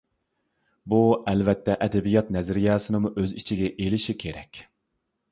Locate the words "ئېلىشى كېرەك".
3.85-4.63